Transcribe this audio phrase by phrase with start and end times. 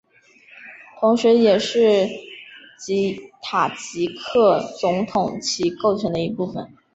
[0.99, 2.09] 同时也是
[3.43, 6.73] 塔吉克总统旗构成的一部分